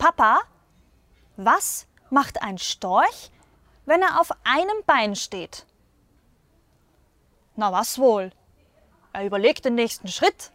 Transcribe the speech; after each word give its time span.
Papa, 0.00 0.40
was 1.36 1.86
macht 2.08 2.42
ein 2.42 2.56
Storch, 2.56 3.30
wenn 3.84 4.00
er 4.00 4.18
auf 4.18 4.30
einem 4.44 4.82
Bein 4.86 5.14
steht? 5.14 5.66
Na 7.54 7.70
was 7.70 7.98
wohl? 7.98 8.32
Er 9.12 9.26
überlegt 9.26 9.66
den 9.66 9.74
nächsten 9.74 10.08
Schritt. 10.08 10.52